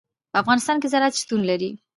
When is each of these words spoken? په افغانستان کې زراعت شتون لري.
په 0.31 0.37
افغانستان 0.43 0.75
کې 0.79 0.91
زراعت 0.93 1.13
شتون 1.21 1.41
لري. 1.49 1.71